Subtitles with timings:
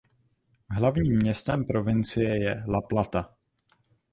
[0.69, 3.35] Hlavním městem provincie je La Plata.